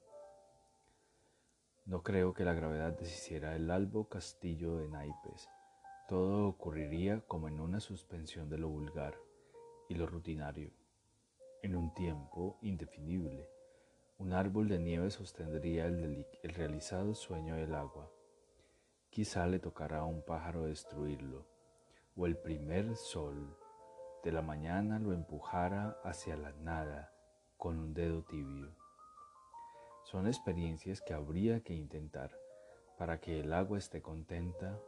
No 1.87 2.05
creo 2.05 2.35
que 2.35 2.45
la 2.45 2.55
gravedad 2.55 2.97
deshiciera 2.97 3.57
el 3.57 3.73
albo 3.73 4.09
castillo 4.09 4.77
de 4.77 4.89
naipes. 4.89 5.49
Todo 6.09 6.47
ocurriría 6.47 7.21
como 7.27 7.49
en 7.49 7.59
una 7.59 7.81
suspensión 7.81 8.49
de 8.49 8.59
lo 8.59 8.69
vulgar 8.69 9.28
y 9.89 9.95
lo 9.95 10.07
rutinario. 10.07 10.71
En 11.63 11.75
un 11.75 11.93
tiempo 11.95 12.59
indefinible, 12.63 13.49
un 14.19 14.33
árbol 14.33 14.69
de 14.69 14.79
nieve 14.79 15.11
sostendría 15.11 15.87
el, 15.87 16.27
el 16.43 16.55
realizado 16.55 17.15
sueño 17.15 17.57
del 17.57 17.75
agua. 17.75 18.11
Quizá 19.11 19.47
le 19.47 19.59
tocará 19.59 20.01
a 20.01 20.05
un 20.05 20.23
pájaro 20.23 20.65
destruirlo, 20.67 21.47
o 22.17 22.27
el 22.27 22.37
primer 22.37 22.97
sol 22.97 23.57
de 24.23 24.33
la 24.33 24.43
mañana 24.43 24.99
lo 24.99 25.13
empujara 25.13 26.01
hacia 26.05 26.37
la 26.37 26.53
nada 26.53 27.13
con 27.57 27.79
un 27.79 27.95
dedo 27.95 28.23
tibio. 28.25 28.77
Son 30.05 30.27
experiencias 30.27 31.01
que 31.01 31.15
habría 31.15 31.61
que 31.61 31.75
intentar 31.75 32.37
para 32.99 33.21
que 33.21 33.41
el 33.41 33.53
agua 33.53 33.79
esté 33.79 34.03
contenta 34.03 34.81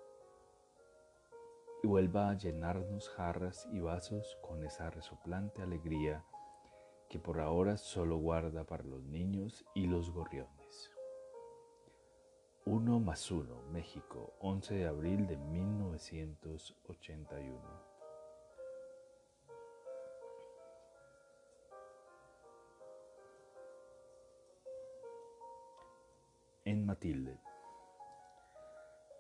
y 1.82 1.86
vuelva 1.86 2.30
a 2.30 2.34
llenarnos 2.34 3.08
jarras 3.10 3.68
y 3.72 3.80
vasos 3.80 4.38
con 4.42 4.64
esa 4.64 4.90
resoplante 4.90 5.62
alegría 5.62 6.24
que 7.08 7.18
por 7.18 7.40
ahora 7.40 7.76
solo 7.76 8.18
guarda 8.18 8.64
para 8.64 8.84
los 8.84 9.02
niños 9.02 9.64
y 9.74 9.86
los 9.86 10.12
gorriones. 10.12 10.92
1 12.66 13.00
más 13.00 13.30
1, 13.30 13.62
México, 13.72 14.34
11 14.40 14.74
de 14.74 14.86
abril 14.86 15.26
de 15.26 15.36
1981. 15.36 17.58
En 26.64 26.86
Matilde. 26.86 27.40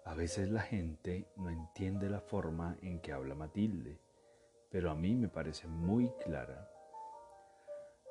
A 0.04 0.14
veces 0.14 0.50
la 0.50 0.62
gente 0.62 1.28
no 1.36 1.50
entiende 1.50 2.08
la 2.08 2.20
forma 2.20 2.76
en 2.82 3.00
que 3.00 3.12
habla 3.12 3.34
Matilde, 3.34 4.00
pero 4.70 4.90
a 4.90 4.94
mí 4.94 5.14
me 5.14 5.28
parece 5.28 5.68
muy 5.68 6.10
clara. 6.24 6.70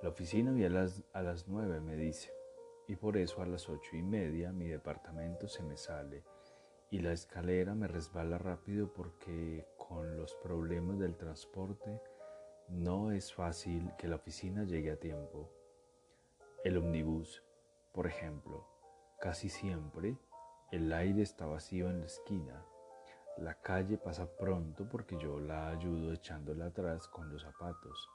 La 0.02 0.10
oficina 0.10 0.52
vi 0.52 0.66
a 0.66 0.70
las, 0.70 1.04
a 1.14 1.22
las 1.22 1.48
nueve, 1.48 1.82
me 1.82 1.96
dice, 1.96 2.32
y 2.88 2.96
por 2.96 3.18
eso 3.18 3.42
a 3.42 3.46
las 3.46 3.70
ocho 3.70 3.96
y 3.96 4.02
media 4.02 4.52
mi 4.52 4.68
departamento 4.68 5.48
se 5.48 5.64
me 5.64 5.78
sale 5.78 6.24
y 6.92 7.00
la 7.00 7.12
escalera 7.12 7.76
me 7.76 7.88
resbala 7.88 8.38
rápido 8.38 8.92
porque 8.94 9.68
con 9.78 10.18
los 10.18 10.34
problemas 10.36 10.98
del 11.00 11.16
transporte 11.18 12.02
no 12.68 13.12
es 13.12 13.34
fácil 13.34 13.92
que 13.98 14.08
la 14.08 14.16
oficina 14.16 14.64
llegue 14.64 14.92
a 14.92 15.00
tiempo. 15.00 15.52
El 16.64 16.78
omnibus, 16.78 17.44
por 17.94 18.08
ejemplo, 18.08 18.66
casi 19.20 19.50
siempre 19.50 20.18
el 20.72 20.94
aire 20.94 21.24
está 21.24 21.48
vacío 21.48 21.90
en 21.90 22.02
la 22.02 22.06
esquina. 22.06 22.64
La 23.38 23.56
calle 23.56 23.98
pasa 23.98 24.30
pronto 24.38 24.88
porque 24.88 25.18
yo 25.18 25.40
la 25.40 25.70
ayudo 25.70 26.14
echándola 26.14 26.68
atrás 26.68 27.08
con 27.08 27.28
los 27.32 27.42
zapatos. 27.42 28.08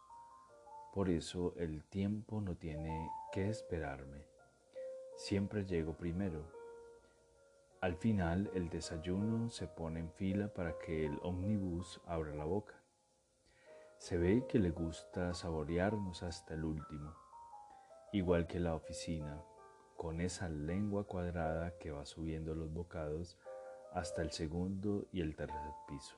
Por 0.93 1.11
eso 1.11 1.55
el 1.57 1.83
tiempo 1.85 2.41
no 2.41 2.57
tiene 2.57 3.11
que 3.33 3.49
esperarme. 3.49 4.25
Siempre 5.17 5.65
llego 5.65 5.97
primero. 5.97 6.45
Al 7.81 7.97
final 7.97 8.49
el 8.55 8.69
desayuno 8.69 9.49
se 9.49 9.67
pone 9.67 9.99
en 9.99 10.13
fila 10.13 10.47
para 10.47 10.79
que 10.79 11.05
el 11.07 11.19
ómnibus 11.23 12.01
abra 12.07 12.35
la 12.37 12.45
boca. 12.45 12.81
Se 13.97 14.17
ve 14.17 14.47
que 14.47 14.61
le 14.61 14.71
gusta 14.71 15.35
saborearnos 15.35 16.23
hasta 16.23 16.55
el 16.55 16.65
último, 16.65 17.15
igual 18.13 18.47
que 18.47 18.61
la 18.61 18.75
oficina 18.75 19.43
con 19.97 20.21
esa 20.21 20.49
lengua 20.49 21.05
cuadrada 21.05 21.79
que 21.79 21.91
va 21.91 22.05
subiendo 22.05 22.55
los 22.55 22.73
bocados 22.73 23.39
hasta 23.93 24.23
el 24.23 24.33
segundo 24.33 25.07
y 25.13 25.21
el 25.21 25.37
tercer 25.37 25.73
piso. 25.89 26.17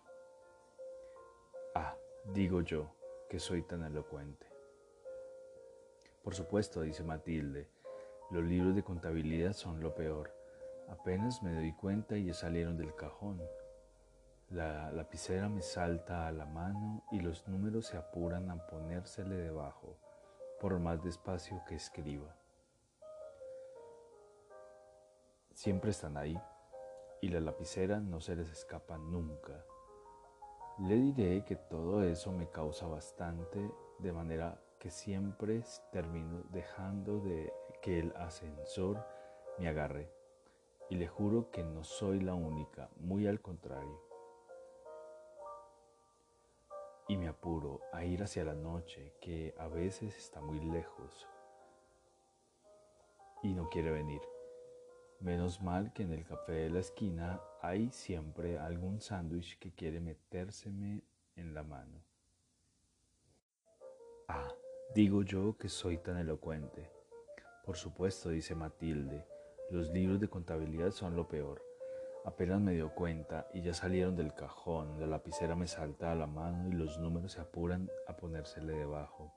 Ah, 1.74 1.94
digo 2.32 2.62
yo, 2.62 2.90
que 3.28 3.38
soy 3.38 3.62
tan 3.62 3.84
elocuente. 3.84 4.46
Por 6.22 6.34
supuesto, 6.34 6.80
dice 6.80 7.04
Matilde, 7.04 7.68
los 8.30 8.42
libros 8.42 8.74
de 8.74 8.82
contabilidad 8.82 9.52
son 9.52 9.80
lo 9.80 9.94
peor. 9.94 10.34
Apenas 10.88 11.42
me 11.42 11.54
doy 11.54 11.72
cuenta 11.72 12.16
y 12.16 12.26
ya 12.26 12.34
salieron 12.34 12.76
del 12.76 12.94
cajón. 12.94 13.40
La 14.50 14.90
lapicera 14.90 15.48
me 15.48 15.62
salta 15.62 16.26
a 16.26 16.32
la 16.32 16.46
mano 16.46 17.04
y 17.12 17.20
los 17.20 17.46
números 17.46 17.86
se 17.86 17.96
apuran 17.96 18.50
a 18.50 18.66
ponérsele 18.66 19.36
debajo, 19.36 19.96
por 20.60 20.78
más 20.78 21.02
despacio 21.04 21.62
que 21.68 21.74
escriba. 21.74 22.36
Siempre 25.56 25.90
están 25.90 26.18
ahí 26.18 26.38
y 27.22 27.28
la 27.28 27.40
lapicera 27.40 27.98
no 27.98 28.20
se 28.20 28.36
les 28.36 28.50
escapa 28.50 28.98
nunca. 28.98 29.64
Le 30.80 30.96
diré 30.96 31.46
que 31.46 31.56
todo 31.56 32.02
eso 32.02 32.30
me 32.30 32.50
causa 32.50 32.86
bastante, 32.86 33.70
de 33.98 34.12
manera 34.12 34.60
que 34.78 34.90
siempre 34.90 35.62
termino 35.92 36.42
dejando 36.50 37.20
de 37.20 37.50
que 37.80 38.00
el 38.00 38.14
ascensor 38.16 39.02
me 39.58 39.66
agarre. 39.68 40.12
Y 40.90 40.96
le 40.96 41.08
juro 41.08 41.50
que 41.50 41.62
no 41.62 41.84
soy 41.84 42.20
la 42.20 42.34
única, 42.34 42.90
muy 42.98 43.26
al 43.26 43.40
contrario. 43.40 43.98
Y 47.08 47.16
me 47.16 47.28
apuro 47.28 47.80
a 47.94 48.04
ir 48.04 48.22
hacia 48.22 48.44
la 48.44 48.54
noche, 48.54 49.14
que 49.22 49.54
a 49.56 49.68
veces 49.68 50.18
está 50.18 50.42
muy 50.42 50.60
lejos 50.60 51.26
y 53.42 53.54
no 53.54 53.70
quiere 53.70 53.90
venir. 53.90 54.20
Menos 55.20 55.62
mal 55.62 55.92
que 55.94 56.02
en 56.02 56.12
el 56.12 56.24
café 56.24 56.52
de 56.52 56.70
la 56.70 56.80
esquina 56.80 57.40
hay 57.62 57.90
siempre 57.90 58.58
algún 58.58 59.00
sándwich 59.00 59.58
que 59.58 59.72
quiere 59.72 59.98
metérseme 59.98 61.02
en 61.36 61.54
la 61.54 61.62
mano. 61.62 62.04
Ah, 64.28 64.52
digo 64.94 65.22
yo 65.22 65.56
que 65.56 65.68
soy 65.68 65.98
tan 65.98 66.18
elocuente. 66.18 66.90
Por 67.64 67.76
supuesto, 67.76 68.28
dice 68.28 68.54
Matilde, 68.54 69.26
los 69.70 69.90
libros 69.90 70.20
de 70.20 70.28
contabilidad 70.28 70.90
son 70.90 71.16
lo 71.16 71.26
peor. 71.26 71.62
Apenas 72.26 72.60
me 72.60 72.72
dio 72.72 72.94
cuenta 72.94 73.48
y 73.54 73.62
ya 73.62 73.72
salieron 73.72 74.16
del 74.16 74.34
cajón, 74.34 75.00
la 75.00 75.06
lapicera 75.06 75.56
me 75.56 75.66
salta 75.66 76.12
a 76.12 76.14
la 76.14 76.26
mano 76.26 76.68
y 76.68 76.72
los 76.72 76.98
números 76.98 77.32
se 77.32 77.40
apuran 77.40 77.88
a 78.06 78.16
ponérsele 78.16 78.74
debajo, 78.74 79.32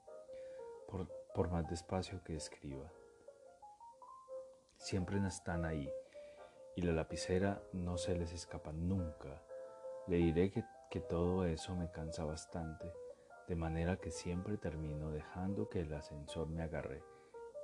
por, 0.87 1.07
por 1.33 1.49
más 1.49 1.69
despacio 1.69 2.21
que 2.23 2.35
escriba. 2.35 2.91
Siempre 4.79 5.19
están 5.27 5.65
ahí 5.65 5.91
y 6.75 6.81
la 6.81 6.93
lapicera 6.93 7.61
no 7.73 7.97
se 7.97 8.17
les 8.17 8.31
escapa 8.31 8.71
nunca. 8.71 9.43
Le 10.07 10.15
diré 10.15 10.51
que, 10.51 10.63
que 10.89 11.01
todo 11.01 11.45
eso 11.45 11.75
me 11.75 11.91
cansa 11.91 12.23
bastante, 12.23 12.91
de 13.49 13.55
manera 13.57 13.97
que 13.97 14.09
siempre 14.09 14.57
termino 14.57 15.11
dejando 15.11 15.67
que 15.67 15.81
el 15.81 15.93
ascensor 15.93 16.47
me 16.47 16.63
agarre. 16.63 17.03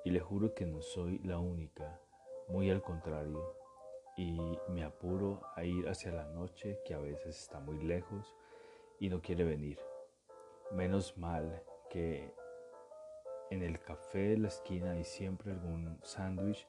Y 0.04 0.12
le 0.12 0.20
juro 0.20 0.54
que 0.54 0.66
no 0.66 0.82
soy 0.82 1.20
la 1.20 1.40
única, 1.40 2.02
muy 2.50 2.70
al 2.70 2.82
contrario 2.82 3.56
y 4.18 4.60
me 4.68 4.84
apuro 4.84 5.42
a 5.56 5.64
ir 5.64 5.88
hacia 5.88 6.12
la 6.12 6.26
noche 6.26 6.82
que 6.86 6.94
a 6.94 7.00
veces 7.00 7.40
está 7.40 7.62
muy 7.62 7.82
lejos 7.82 8.36
y 9.00 9.08
no 9.10 9.22
quiere 9.22 9.46
venir. 9.46 9.80
Menos 10.72 11.18
mal 11.18 11.64
que 11.90 12.36
en 13.50 13.64
el 13.64 13.80
café 13.80 14.20
de 14.20 14.38
la 14.38 14.50
esquina 14.50 14.92
hay 14.92 15.06
siempre 15.06 15.54
algún 15.54 15.98
sándwich 16.04 16.68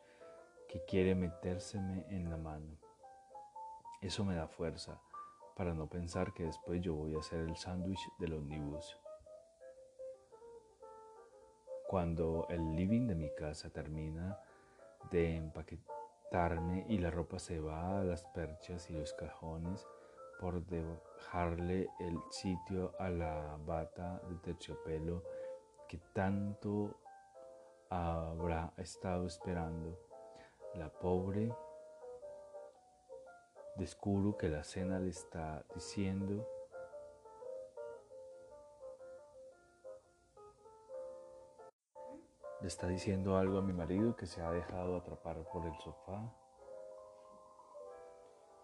quiere 0.87 1.15
metérseme 1.15 2.05
en 2.09 2.31
la 2.31 2.37
mano. 2.37 2.77
Eso 4.01 4.25
me 4.25 4.35
da 4.35 4.47
fuerza 4.47 5.01
para 5.57 5.73
no 5.75 5.89
pensar 5.89 6.35
que 6.35 6.45
después 6.45 6.81
yo 6.83 6.95
voy 6.95 7.15
a 7.15 7.21
hacer 7.21 7.41
el 7.41 7.57
sándwich 7.57 8.01
del 8.19 8.35
omnibus. 8.35 8.99
Cuando 11.89 12.47
el 12.51 12.77
living 12.77 13.07
de 13.07 13.15
mi 13.15 13.31
casa 13.35 13.71
termina 13.71 14.39
de 15.11 15.37
empaquetar, 15.37 15.97
y 16.89 16.99
la 16.99 17.11
ropa 17.11 17.39
se 17.39 17.61
va 17.61 18.01
a 18.01 18.05
las 18.05 18.25
perchas 18.25 18.91
y 18.91 18.93
los 18.93 19.15
cajones 19.15 19.87
por 20.39 20.67
dejarle 20.67 21.89
el 21.99 22.19
sitio 22.31 22.93
a 22.99 23.09
la 23.09 23.57
bata 23.65 24.21
de 24.29 24.35
terciopelo 24.37 25.23
que 25.89 25.99
tanto 26.13 27.01
habrá 27.89 28.73
estado 28.77 29.27
esperando. 29.27 29.99
La 30.75 30.89
pobre 30.89 31.55
descubro 33.77 34.37
que 34.37 34.49
la 34.49 34.65
cena 34.65 34.99
le 34.99 35.11
está 35.11 35.65
diciendo 35.75 36.47
Le 42.61 42.69
está 42.69 42.89
diciendo 42.89 43.37
algo 43.37 43.59
a 43.59 43.63
mi 43.63 43.75
marido 43.75 44.17
que 44.17 44.27
se 44.27 44.43
ha 44.43 44.51
dejado 44.51 44.97
atrapar 44.97 45.37
por 45.53 45.67
el 45.67 45.77
sofá. 45.77 46.33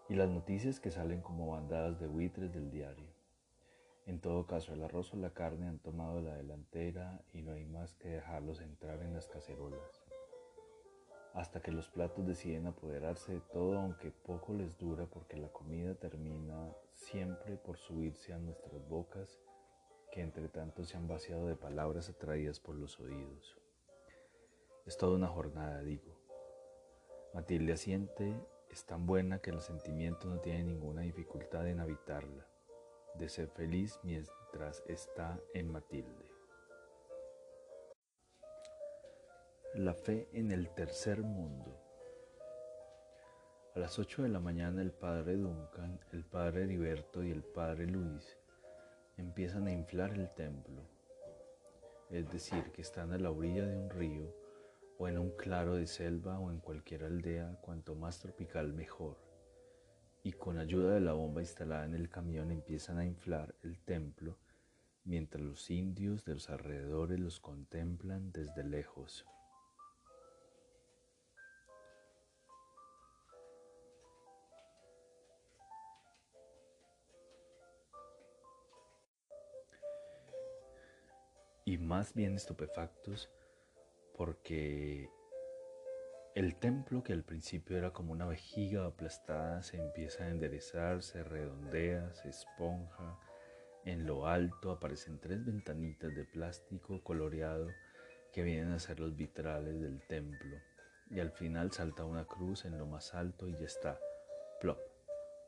Y 0.09 0.15
las 0.15 0.29
noticias 0.29 0.79
que 0.79 0.91
salen 0.91 1.21
como 1.21 1.51
bandadas 1.51 1.99
de 1.99 2.07
buitres 2.07 2.51
del 2.51 2.71
diario. 2.71 3.13
En 4.05 4.19
todo 4.19 4.45
caso, 4.45 4.73
el 4.73 4.83
arroz 4.83 5.13
o 5.13 5.17
la 5.17 5.29
carne 5.29 5.67
han 5.67 5.79
tomado 5.79 6.21
la 6.21 6.35
delantera 6.35 7.21
y 7.31 7.43
no 7.43 7.53
hay 7.53 7.65
más 7.65 7.93
que 7.93 8.09
dejarlos 8.09 8.59
entrar 8.59 9.01
en 9.01 9.13
las 9.13 9.27
cacerolas. 9.27 10.02
Hasta 11.33 11.61
que 11.61 11.71
los 11.71 11.89
platos 11.89 12.27
deciden 12.27 12.67
apoderarse 12.67 13.33
de 13.33 13.41
todo, 13.41 13.79
aunque 13.79 14.11
poco 14.11 14.53
les 14.53 14.77
dura 14.77 15.07
porque 15.07 15.35
la 15.35 15.49
comida 15.49 15.95
termina 15.95 16.71
siempre 16.93 17.57
por 17.57 17.77
subirse 17.77 18.33
a 18.33 18.37
nuestras 18.37 18.87
bocas, 18.87 19.39
que 20.11 20.21
entre 20.21 20.47
tanto 20.47 20.85
se 20.85 20.95
han 20.95 21.07
vaciado 21.07 21.47
de 21.47 21.55
palabras 21.55 22.07
atraídas 22.07 22.59
por 22.59 22.75
los 22.75 22.99
oídos. 22.99 23.57
Es 24.85 24.95
toda 24.95 25.15
una 25.15 25.27
jornada, 25.27 25.81
digo. 25.81 26.19
Matilde 27.33 27.73
asiente, 27.73 28.35
es 28.69 28.85
tan 28.85 29.07
buena 29.07 29.39
que 29.39 29.49
el 29.49 29.61
sentimiento 29.61 30.27
no 30.27 30.39
tiene 30.39 30.63
ninguna 30.65 31.01
dificultad 31.01 31.67
en 31.67 31.79
habitarla, 31.79 32.45
de 33.15 33.27
ser 33.27 33.47
feliz 33.47 33.99
mientras 34.03 34.83
está 34.87 35.39
en 35.55 35.71
Matilde. 35.71 36.32
La 39.75 39.95
fe 39.95 40.29
en 40.33 40.51
el 40.51 40.69
tercer 40.69 41.23
mundo. 41.23 41.75
A 43.73 43.79
las 43.79 43.97
8 43.97 44.21
de 44.21 44.29
la 44.29 44.39
mañana 44.39 44.83
el 44.83 44.91
padre 44.91 45.35
Duncan, 45.35 45.99
el 46.11 46.23
padre 46.25 46.65
Heriberto 46.65 47.23
y 47.23 47.31
el 47.31 47.41
padre 47.41 47.87
Luis 47.87 48.37
empiezan 49.17 49.65
a 49.65 49.71
inflar 49.71 50.11
el 50.11 50.29
templo, 50.35 50.83
es 52.11 52.31
decir, 52.31 52.71
que 52.71 52.83
están 52.83 53.13
a 53.13 53.17
la 53.17 53.31
orilla 53.31 53.65
de 53.65 53.75
un 53.75 53.89
río 53.89 54.31
o 54.99 55.07
en 55.07 55.17
un 55.17 55.31
claro 55.31 55.73
de 55.73 55.87
selva 55.87 56.37
o 56.37 56.51
en 56.51 56.59
cualquier 56.59 57.05
aldea, 57.05 57.59
cuanto 57.59 57.95
más 57.95 58.19
tropical 58.19 58.73
mejor. 58.73 59.17
Y 60.21 60.33
con 60.33 60.59
ayuda 60.59 60.93
de 60.93 61.01
la 61.01 61.13
bomba 61.13 61.41
instalada 61.41 61.85
en 61.85 61.95
el 61.95 62.09
camión 62.09 62.51
empiezan 62.51 62.99
a 62.99 63.05
inflar 63.05 63.55
el 63.63 63.79
templo, 63.79 64.37
mientras 65.03 65.43
los 65.43 65.71
indios 65.71 66.25
de 66.25 66.35
los 66.35 66.51
alrededores 66.51 67.19
los 67.19 67.39
contemplan 67.39 68.31
desde 68.31 68.63
lejos. 68.63 69.25
Más 81.93 82.15
bien 82.15 82.33
estupefactos, 82.33 83.29
porque 84.17 85.11
el 86.33 86.55
templo 86.55 87.03
que 87.03 87.13
al 87.13 87.23
principio 87.23 87.77
era 87.77 87.93
como 87.93 88.13
una 88.13 88.25
vejiga 88.25 88.87
aplastada 88.87 89.61
se 89.61 89.77
empieza 89.77 90.23
a 90.23 90.31
enderezar, 90.31 91.03
se 91.03 91.23
redondea, 91.23 92.11
se 92.15 92.29
esponja. 92.29 93.19
En 93.85 94.07
lo 94.07 94.25
alto 94.25 94.71
aparecen 94.71 95.19
tres 95.19 95.45
ventanitas 95.45 96.15
de 96.15 96.25
plástico 96.25 97.03
coloreado 97.03 97.69
que 98.31 98.41
vienen 98.41 98.71
a 98.71 98.79
ser 98.79 98.99
los 98.99 99.15
vitrales 99.15 99.79
del 99.79 100.01
templo. 100.07 100.57
Y 101.11 101.19
al 101.19 101.29
final 101.29 101.71
salta 101.73 102.05
una 102.05 102.25
cruz 102.25 102.65
en 102.65 102.79
lo 102.79 102.87
más 102.87 103.13
alto 103.13 103.47
y 103.47 103.53
ya 103.53 103.67
está. 103.67 103.99
Plop. 104.59 104.79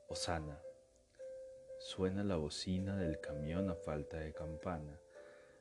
Osana. 0.09 0.61
Suena 1.79 2.23
la 2.23 2.35
bocina 2.35 2.97
del 2.97 3.19
camión 3.19 3.71
a 3.71 3.73
falta 3.73 4.19
de 4.19 4.31
campana. 4.31 4.99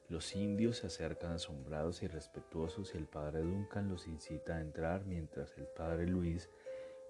Los 0.08 0.36
indios 0.36 0.78
se 0.78 0.88
acercan 0.88 1.32
asombrados 1.32 2.02
y 2.02 2.06
respetuosos 2.06 2.94
y 2.94 2.98
el 2.98 3.06
padre 3.06 3.40
Duncan 3.40 3.88
los 3.88 4.06
incita 4.06 4.56
a 4.56 4.60
entrar 4.60 5.06
mientras 5.06 5.56
el 5.56 5.66
padre 5.66 6.06
Luis 6.06 6.50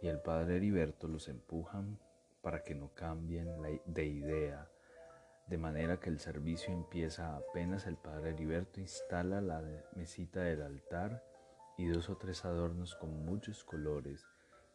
y 0.00 0.06
el 0.06 0.20
padre 0.20 0.56
Heriberto 0.56 1.08
los 1.08 1.28
empujan 1.28 1.98
para 2.40 2.62
que 2.62 2.76
no 2.76 2.94
cambien 2.94 3.48
de 3.84 4.06
idea. 4.06 4.70
De 5.48 5.58
manera 5.58 5.98
que 5.98 6.08
el 6.08 6.20
servicio 6.20 6.72
empieza 6.72 7.36
apenas 7.36 7.86
el 7.86 7.96
padre 7.96 8.30
Heriberto 8.30 8.80
instala 8.80 9.40
la 9.40 9.60
mesita 9.96 10.40
del 10.42 10.62
altar 10.62 11.24
y 11.76 11.88
dos 11.88 12.08
o 12.08 12.16
tres 12.16 12.44
adornos 12.44 12.94
con 12.94 13.24
muchos 13.24 13.64
colores 13.64 14.24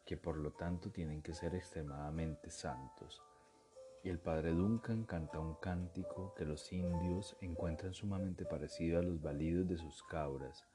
que 0.06 0.18
por 0.18 0.38
lo 0.38 0.52
tanto 0.52 0.92
tienen 0.92 1.22
que 1.22 1.34
ser 1.34 1.56
extremadamente 1.56 2.52
santos 2.52 3.24
y 4.04 4.10
el 4.10 4.20
padre 4.20 4.52
Duncan 4.52 5.04
canta 5.04 5.40
un 5.40 5.56
cántico 5.56 6.34
que 6.36 6.46
los 6.46 6.72
indios 6.72 7.36
encuentran 7.42 7.94
sumamente 7.94 8.46
parecido 8.46 9.00
a 9.00 9.04
los 9.04 9.22
balidos 9.22 9.68
de 9.68 9.78
sus 9.78 10.04
cabras 10.04 10.66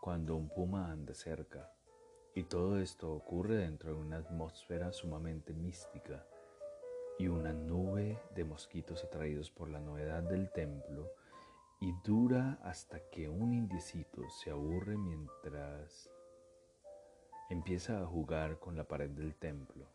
cuando 0.00 0.36
un 0.36 0.48
puma 0.48 0.90
anda 0.90 1.14
cerca. 1.14 1.70
Y 2.34 2.44
todo 2.44 2.78
esto 2.80 3.12
ocurre 3.12 3.56
dentro 3.56 3.94
de 3.94 4.00
una 4.00 4.16
atmósfera 4.18 4.92
sumamente 4.92 5.52
mística 5.52 6.26
y 7.18 7.28
una 7.28 7.52
nube 7.52 8.18
de 8.34 8.44
mosquitos 8.44 9.04
atraídos 9.04 9.50
por 9.50 9.68
la 9.68 9.80
novedad 9.80 10.22
del 10.22 10.50
templo 10.50 11.12
y 11.80 11.92
dura 12.02 12.58
hasta 12.62 12.98
que 13.10 13.28
un 13.28 13.52
indiecito 13.52 14.28
se 14.30 14.50
aburre 14.50 14.96
mientras 14.96 16.10
empieza 17.50 18.00
a 18.00 18.06
jugar 18.06 18.58
con 18.58 18.76
la 18.76 18.84
pared 18.84 19.10
del 19.10 19.34
templo. 19.34 19.86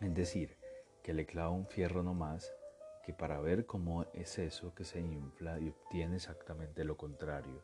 Es 0.00 0.14
decir, 0.14 0.57
que 1.02 1.12
le 1.12 1.26
clava 1.26 1.50
un 1.50 1.66
fierro 1.66 2.02
nomás, 2.02 2.54
que 3.04 3.12
para 3.12 3.40
ver 3.40 3.66
cómo 3.66 4.04
es 4.12 4.38
eso 4.38 4.74
que 4.74 4.84
se 4.84 5.00
infla 5.00 5.58
y 5.58 5.70
obtiene 5.70 6.16
exactamente 6.16 6.84
lo 6.84 6.96
contrario. 6.96 7.62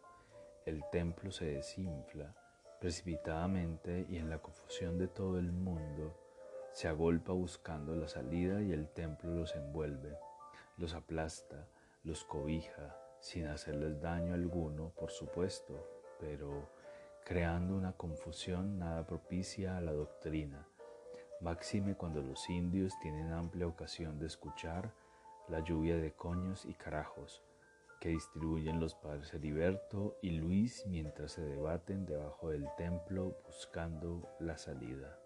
El 0.65 0.83
templo 0.91 1.31
se 1.31 1.47
desinfla 1.47 2.35
precipitadamente 2.81 4.07
y 4.09 4.17
en 4.17 4.31
la 4.31 4.39
confusión 4.39 4.99
de 4.99 5.09
todo 5.09 5.39
el 5.39 5.53
mundo 5.53 6.19
se 6.73 6.89
agolpa 6.89 7.33
buscando 7.33 7.95
la 7.95 8.09
salida 8.09 8.61
y 8.63 8.73
el 8.73 8.89
templo 8.89 9.31
los 9.35 9.55
envuelve, 9.55 10.19
los 10.77 10.95
aplasta, 10.95 11.69
los 12.03 12.25
cobija, 12.25 12.97
sin 13.21 13.47
hacerles 13.47 14.01
daño 14.01 14.35
alguno, 14.35 14.93
por 14.99 15.11
supuesto, 15.11 15.87
pero 16.19 16.69
creando 17.25 17.75
una 17.75 17.93
confusión 17.93 18.79
nada 18.79 19.07
propicia 19.07 19.77
a 19.77 19.81
la 19.81 19.93
doctrina 19.93 20.67
máxime 21.41 21.95
cuando 21.95 22.23
los 22.23 22.49
indios 22.49 22.93
tienen 23.01 23.33
amplia 23.33 23.67
ocasión 23.67 24.19
de 24.19 24.27
escuchar 24.27 24.93
la 25.49 25.61
lluvia 25.61 25.97
de 25.97 26.13
coños 26.13 26.65
y 26.65 26.75
carajos 26.75 27.43
que 28.01 28.11
distribuyen 28.11 28.81
los 28.81 28.95
padres 28.95 29.33
Heriberto 29.33 30.19
y 30.21 30.33
Luis 30.33 30.85
mientras 30.87 31.33
se 31.33 31.43
debaten 31.43 32.05
debajo 32.05 32.51
del 32.51 32.67
templo 32.77 33.35
buscando 33.47 34.29
la 34.41 34.59
salida. 34.59 35.19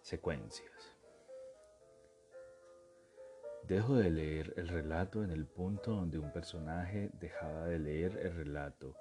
Secuencias. 0.00 0.96
Dejo 3.64 3.96
de 3.96 4.10
leer 4.10 4.54
el 4.56 4.68
relato 4.68 5.22
en 5.22 5.30
el 5.30 5.44
punto 5.44 5.90
donde 5.90 6.18
un 6.18 6.32
personaje 6.32 7.10
dejaba 7.20 7.66
de 7.66 7.78
leer 7.78 8.16
el 8.18 8.32
relato, 8.36 8.96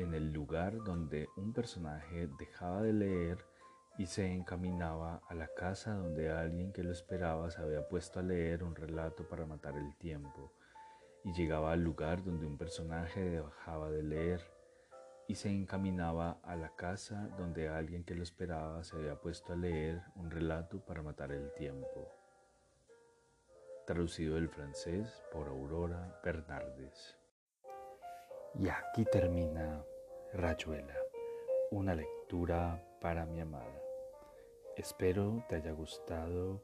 en 0.00 0.14
el 0.14 0.32
lugar 0.32 0.82
donde 0.84 1.28
un 1.36 1.52
personaje 1.52 2.28
dejaba 2.38 2.82
de 2.82 2.92
leer 2.92 3.44
y 3.98 4.06
se 4.06 4.32
encaminaba 4.32 5.22
a 5.28 5.34
la 5.34 5.48
casa 5.54 5.94
donde 5.94 6.30
alguien 6.30 6.72
que 6.72 6.82
lo 6.82 6.92
esperaba 6.92 7.50
se 7.50 7.60
había 7.60 7.86
puesto 7.88 8.20
a 8.20 8.22
leer 8.22 8.64
un 8.64 8.74
relato 8.74 9.28
para 9.28 9.46
matar 9.46 9.76
el 9.76 9.94
tiempo, 9.96 10.52
y 11.22 11.32
llegaba 11.32 11.72
al 11.72 11.82
lugar 11.82 12.24
donde 12.24 12.46
un 12.46 12.56
personaje 12.56 13.20
dejaba 13.20 13.90
de 13.90 14.02
leer 14.02 14.40
y 15.28 15.34
se 15.34 15.50
encaminaba 15.50 16.40
a 16.42 16.56
la 16.56 16.74
casa 16.74 17.28
donde 17.36 17.68
alguien 17.68 18.04
que 18.04 18.14
lo 18.14 18.22
esperaba 18.22 18.82
se 18.82 18.96
había 18.96 19.20
puesto 19.20 19.52
a 19.52 19.56
leer 19.56 20.02
un 20.16 20.30
relato 20.30 20.80
para 20.80 21.02
matar 21.02 21.30
el 21.30 21.52
tiempo 21.52 22.20
traducido 23.86 24.36
del 24.36 24.48
francés 24.48 25.20
por 25.32 25.48
Aurora 25.48 26.20
Bernardes. 26.22 27.18
Y 28.54 28.68
aquí 28.68 29.04
termina 29.04 29.82
Rayuela, 30.32 30.94
una 31.72 31.92
lectura 31.92 32.80
para 33.00 33.26
mi 33.26 33.40
amada. 33.40 33.82
Espero 34.76 35.44
te 35.48 35.56
haya 35.56 35.72
gustado 35.72 36.62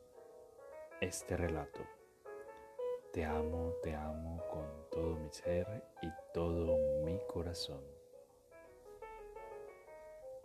este 1.00 1.37
relato. 1.37 1.81
Te 3.12 3.24
amo, 3.24 3.74
te 3.83 3.92
amo 3.92 4.40
con 4.52 4.88
todo 4.92 5.16
mi 5.16 5.31
ser 5.33 5.66
y 6.00 6.07
todo 6.33 6.79
mi 7.05 7.18
corazón. 7.26 7.96